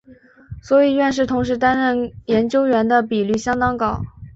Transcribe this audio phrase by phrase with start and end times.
[0.63, 4.01] 所以院士同时担任研究员的比率相当高。